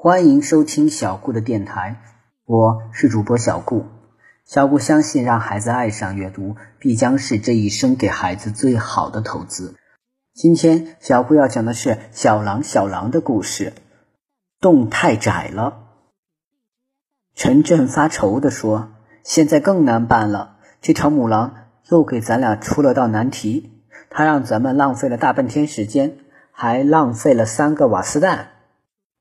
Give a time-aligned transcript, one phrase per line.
[0.00, 2.00] 欢迎收听小顾的电台，
[2.44, 3.84] 我是主播小顾。
[4.44, 9.74] 小顾相信，让孩子爱上阅读，必将是这一生给孩子最好的投资。
[10.32, 13.72] 今天，小顾要讲的是小狼小狼的故事。
[14.60, 15.88] 洞太窄了，
[17.34, 18.90] 陈震发愁地说
[19.24, 21.56] ：“现在更难办了，这条母狼
[21.90, 23.82] 又给咱俩出了道难题。
[24.10, 26.18] 它让咱们浪费了大半天时间，
[26.52, 28.50] 还浪费了三个瓦斯弹。”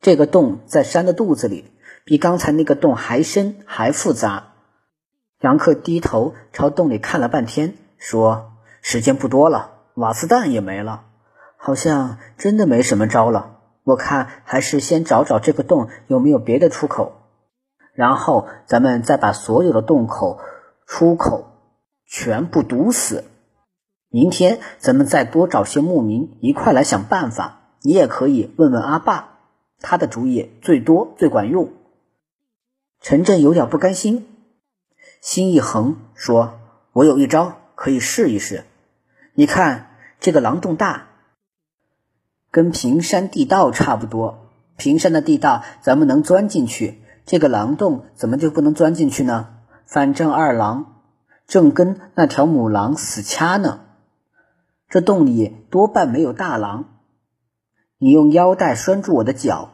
[0.07, 1.65] 这个洞在山的肚子里，
[2.05, 4.53] 比刚才那个洞还深还复杂。
[5.41, 11.03] 杨克低头朝洞里看了半天，说：“时间不多了，瓦斯弹也没了，
[11.57, 13.57] 好像真的没什么招了。
[13.83, 17.11] 我看还是先找找这个洞有没有别的出口，
[17.93, 20.39] 然后咱们再把所有的洞口、
[20.85, 21.47] 出口
[22.05, 23.25] 全部堵死。
[24.07, 27.73] 明天咱们再多找些牧民一块来想办法。
[27.81, 29.33] 你也可以问问阿爸。”
[29.79, 31.71] 他的主意最多最管用。
[32.99, 34.27] 陈震有点不甘心，
[35.21, 36.59] 心一横说
[36.93, 38.65] ：“我有一招可以试一试。
[39.33, 41.07] 你看这个狼洞大，
[42.49, 44.51] 跟平山地道差不多。
[44.77, 49.55] 平山的地道咱们能钻进去，这个狼洞怎么就不能钻进去呢？
[49.85, 51.01] 反正二郎
[51.47, 53.81] 正跟那条母狼死掐呢。
[54.89, 56.93] 这洞里多半没有大狼。”
[57.99, 59.71] 你用腰带拴住我的脚，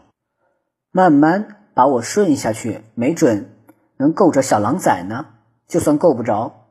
[0.95, 3.49] 慢慢把我顺下去，没准
[3.97, 5.25] 能够着小狼崽呢。
[5.67, 6.67] 就算够不着，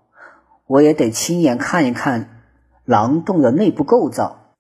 [0.69, 2.45] 我也得亲眼看一看
[2.85, 4.55] 狼洞的内部构造。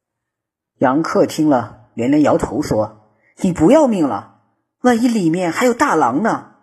[0.78, 3.02] 杨克听了，连连摇头说
[3.40, 4.40] ：“你不要命了？
[4.80, 6.54] 万一里面还有大狼呢？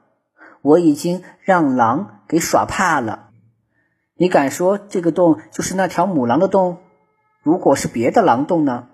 [0.62, 3.30] 我已经让狼给耍怕了。
[4.16, 6.80] 你敢说这个洞就是那条母狼的洞？
[7.44, 8.90] 如果是别的狼洞呢？”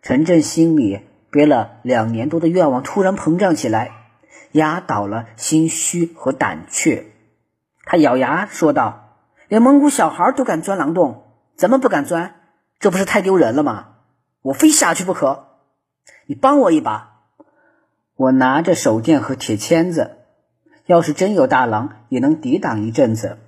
[0.00, 1.00] 陈震心里
[1.30, 3.92] 憋了两年多的愿望突然膨胀起来，
[4.52, 7.06] 压倒了心虚和胆怯。
[7.84, 9.16] 他咬牙说道
[9.48, 11.24] ：“连蒙古小孩都敢钻狼洞，
[11.56, 12.34] 咱们不敢钻，
[12.78, 13.88] 这不是太丢人了吗？
[14.42, 15.46] 我非下去不可！
[16.26, 17.22] 你帮我一把，
[18.16, 20.18] 我拿着手电和铁签子，
[20.86, 23.38] 要是真有大狼，也能抵挡一阵子。”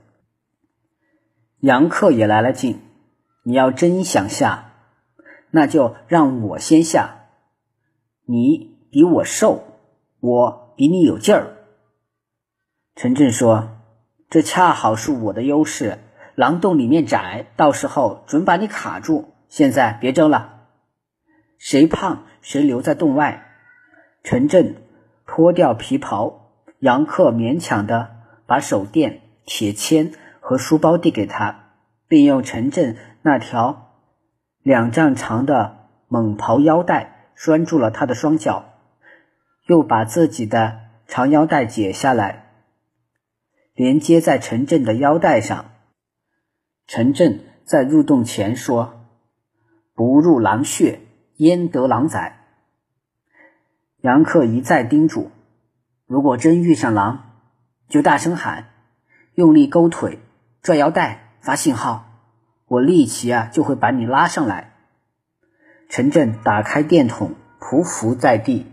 [1.61, 2.81] 杨克也来了劲，
[3.45, 4.69] 你要真想下。
[5.55, 7.22] 那就让我先下，
[8.25, 9.65] 你比我瘦，
[10.21, 11.57] 我比你有劲儿。
[12.95, 13.71] 陈震说
[14.31, 15.99] ：“这恰好是我的优势，
[16.35, 19.33] 狼洞里面窄，到时候准把你卡住。
[19.49, 20.69] 现在别争了，
[21.59, 23.49] 谁胖谁留在洞外。”
[24.25, 24.77] 陈震
[25.27, 28.17] 脱掉皮袍，杨克勉强的
[28.47, 31.73] 把手电、铁签和书包递给他，
[32.07, 33.89] 并用陈震那条。
[34.63, 38.75] 两丈长的蟒袍腰带拴住了他的双脚，
[39.67, 42.53] 又把自己的长腰带解下来，
[43.75, 45.67] 连接在陈震的腰带上。
[46.87, 49.07] 陈震在入洞前说
[49.95, 51.01] ：“不入狼穴，
[51.37, 52.39] 焉得狼崽？”
[54.03, 55.31] 杨克一再叮嘱
[56.07, 57.41] ：“如果真遇上狼，
[57.89, 58.71] 就大声喊，
[59.35, 60.19] 用力勾腿，
[60.63, 62.09] 拽腰带，发信号。”
[62.73, 64.72] 我立即啊就会把你拉上来。
[65.93, 68.65] 陈震打开电筒，匍匐在地，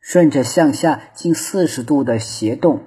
[0.00, 2.84] 顺着向下近四十度的斜洞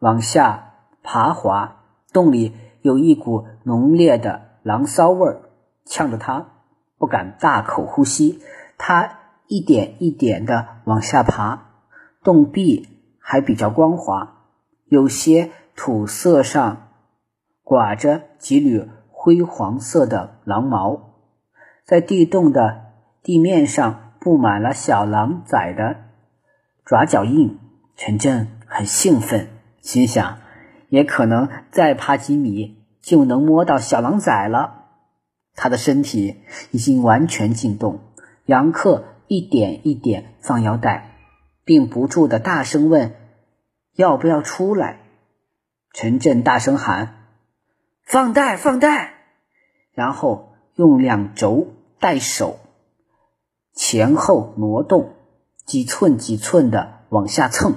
[0.00, 0.74] 往下
[1.04, 1.76] 爬滑。
[2.12, 5.42] 洞里有一股浓烈的狼骚味儿，
[5.84, 6.48] 呛得他
[6.98, 8.42] 不敢大口呼吸。
[8.78, 11.68] 他一点一点的往下爬，
[12.24, 12.88] 洞壁
[13.20, 14.42] 还比较光滑，
[14.86, 16.88] 有些土色上
[17.62, 18.90] 挂着几缕。
[19.16, 21.13] 灰黄色的狼毛，
[21.84, 25.96] 在地洞的地面上布满了小狼崽的
[26.84, 27.58] 爪脚印。
[27.96, 29.48] 陈震很兴奋，
[29.80, 30.38] 心想：
[30.88, 34.86] 也可能再爬几米就能摸到小狼崽了。
[35.54, 36.40] 他的身体
[36.72, 38.00] 已经完全进洞，
[38.46, 41.18] 杨克一点一点放腰带，
[41.64, 43.14] 并不住的大声问
[43.94, 44.98] ：“要不要出来？”
[45.94, 47.28] 陈震大声喊
[48.04, 49.14] ：“放带，放带！”
[49.94, 51.68] 然后用两轴
[52.00, 52.58] 带手
[53.72, 55.14] 前后挪动，
[55.64, 57.74] 几寸几寸的往下蹭，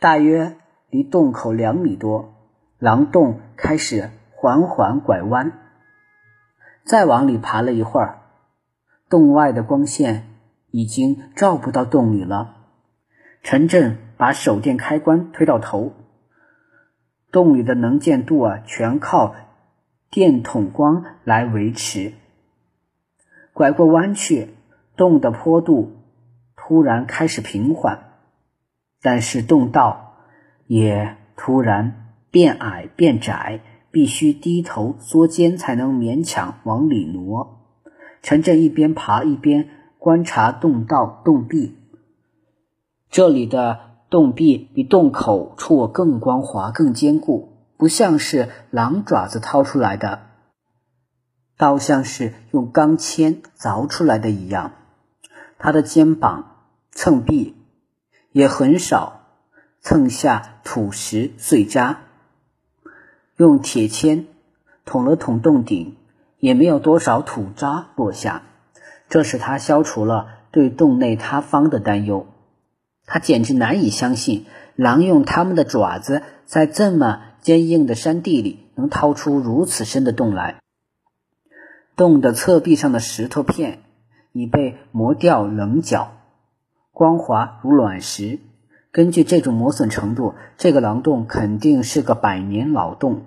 [0.00, 0.56] 大约
[0.90, 2.34] 离洞口两米多，
[2.78, 5.52] 狼洞开始缓缓拐弯。
[6.84, 8.22] 再往里爬了一会儿，
[9.08, 10.34] 洞外的光线
[10.72, 12.56] 已经照不到洞里了。
[13.44, 15.92] 陈震把手电开关推到头，
[17.30, 19.34] 洞里的能见度啊，全靠。
[20.12, 22.12] 电筒光来维持。
[23.54, 24.50] 拐过弯去，
[24.94, 25.92] 洞的坡度
[26.54, 28.10] 突然开始平缓，
[29.00, 30.18] 但是洞道
[30.66, 33.60] 也突然变矮变窄，
[33.90, 37.62] 必须低头缩肩才能勉强往里挪。
[38.20, 41.74] 陈震一边爬一边观察洞道洞壁，
[43.08, 43.80] 这里的
[44.10, 47.51] 洞壁比洞口处更光滑、更坚固，
[47.82, 50.20] 不像是狼爪子掏出来的，
[51.58, 54.70] 倒像是用钢钎凿出来的一样。
[55.58, 56.58] 他的肩膀
[56.92, 57.56] 蹭壁
[58.30, 59.22] 也很少
[59.80, 62.02] 蹭下土石碎渣，
[63.36, 64.26] 用铁钎
[64.84, 65.96] 捅了捅洞顶，
[66.38, 68.42] 也没有多少土渣落下，
[69.08, 72.28] 这使他消除了对洞内塌方的担忧。
[73.06, 74.46] 他简直难以相信，
[74.76, 80.60] 狼用它们的爪子在这么坚硬的山地里能掏出如此深的洞来。
[81.94, 83.80] 洞的侧壁上的石头片。
[84.34, 86.12] 已被磨掉棱角，
[86.90, 88.38] 光滑如卵石。
[88.90, 93.24] 根据这种磨损程度，这个狼洞肯定是个百年老洞。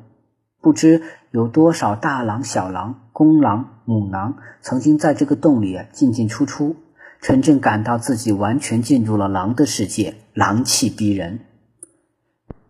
[0.61, 6.75] 不知有多少大狼、小狼、公狼、母狼曾经在这个洞里进进出出。
[7.21, 11.41] 陈震感到自己完全进入了狼的世界，狼气逼人。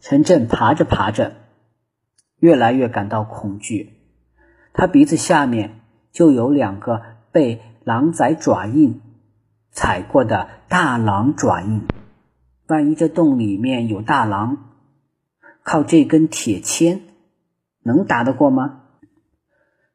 [0.07, 1.33] 陈震爬着爬着，
[2.37, 3.93] 越来越感到恐惧。
[4.71, 5.79] 他鼻子下面
[6.11, 7.61] 就有两个被。
[7.85, 8.99] 狼仔爪印
[9.69, 11.85] 踩过的大狼爪印，
[12.65, 14.57] 万一这洞里面有大狼，
[15.61, 17.01] 靠这根铁签
[17.83, 18.81] 能打得过吗？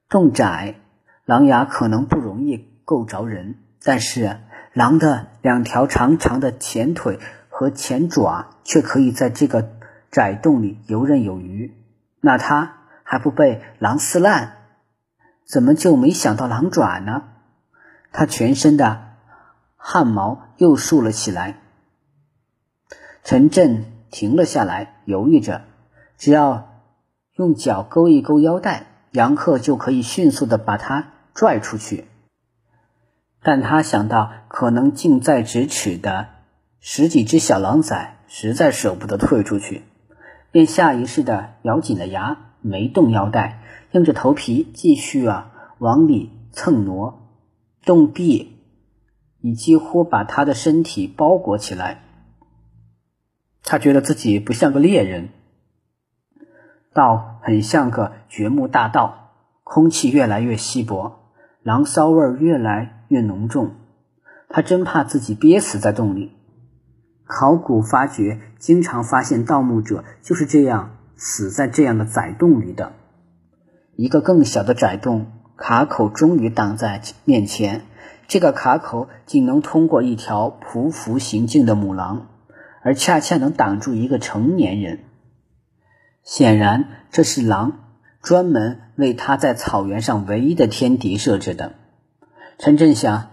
[0.09, 0.77] 洞窄，
[1.25, 4.39] 狼牙可能不容易够着人，但是
[4.73, 7.19] 狼的两条长长的前腿
[7.49, 9.69] 和前爪却可以在这个
[10.11, 11.75] 窄洞里游刃有余。
[12.21, 14.57] 那他还不被狼撕烂？
[15.47, 17.25] 怎么就没想到狼爪呢？
[18.12, 19.17] 他全身的
[19.77, 21.57] 汗毛又竖了起来。
[23.25, 25.62] 陈震停了下来，犹豫着，
[26.17, 26.85] 只要
[27.35, 32.07] 用脚勾一勾腰带，杨克就可以迅速的把他拽出去。
[33.43, 36.29] 但他想到可能近在咫尺的
[36.81, 39.83] 十几只小狼崽，实在舍不得退出去，
[40.52, 43.62] 便下意识的咬紧了牙，没动腰带，
[43.93, 47.29] 硬着头皮继续啊往里蹭挪。
[47.85, 48.58] 洞壁
[49.41, 52.02] 已几乎把他的身体包裹起来，
[53.62, 55.31] 他觉得自己不像个猎人，
[56.93, 59.17] 倒很像个掘墓大盗。
[59.62, 61.31] 空气越来越稀薄，
[61.62, 63.76] 狼骚味越来越浓重，
[64.49, 66.32] 他真怕自己憋死在洞里。
[67.31, 72.93] 考古发掘经常发现盗墓者就是这样死在这样的窄洞里的。
[73.94, 75.27] 一个更小的窄洞。
[75.62, 77.82] 卡口终于挡在面前，
[78.27, 82.29] 这个卡口仅能通过一条匍匐行进的母狼，
[82.82, 85.00] 而恰恰能挡住一个成年人。
[86.23, 87.73] 显然，这是狼
[88.23, 91.75] 专门为他在草原上唯一的天敌设置的。
[92.59, 93.29] 陈震想，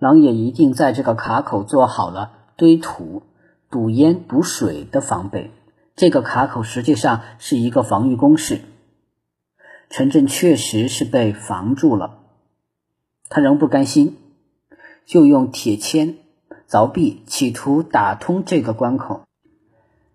[0.00, 3.22] 狼也一定在这个卡口做好了堆土、
[3.70, 5.50] 堵烟、堵水的防备。
[5.94, 8.60] 这个卡口实际上是一个防御工事。
[9.88, 12.18] 陈震确实是被防住了，
[13.28, 14.16] 他仍不甘心，
[15.04, 16.16] 就用铁钎
[16.68, 19.22] 凿壁，企图打通这个关口。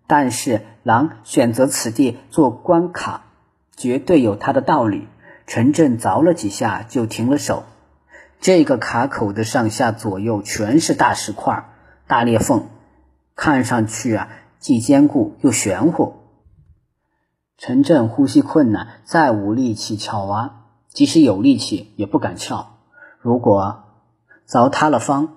[0.06, 3.24] 但是狼选择此地做关卡，
[3.76, 5.08] 绝对有他的道理。
[5.46, 7.64] 陈震凿了几下就停了手。
[8.40, 11.71] 这个卡口的上下左右全是大石块、
[12.12, 12.66] 大裂缝，
[13.34, 14.28] 看上去啊，
[14.58, 16.12] 既坚固又玄乎。
[17.56, 22.80] 陈震呼吸困难，再无力气撬挖，即使有力气也不敢撬。
[23.18, 23.84] 如果
[24.46, 25.36] 凿塌了方，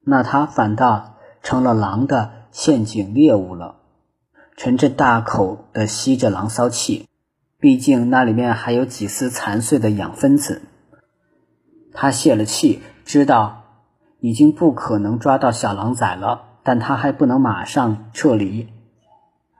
[0.00, 1.14] 那他反倒
[1.44, 3.76] 成了狼的陷阱猎物了。
[4.56, 7.06] 陈震大口的吸着狼骚气，
[7.60, 10.62] 毕竟那里面还有几丝残碎的氧分子。
[11.92, 13.65] 他泄了气，知道
[14.26, 18.68] 已经不可能抓到小狼崽了，但他还不能马上撤离，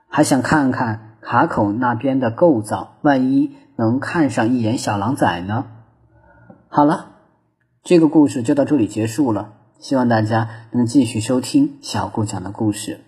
[0.09, 1.17] 还想看看。
[1.21, 5.65] 卡口那边的构造，万一能看上一眼小狼崽呢？
[6.67, 7.11] 好了，
[7.81, 9.53] 这个故事就到这里结束了。
[9.79, 13.06] 希望大家能继续收听小顾讲的故事。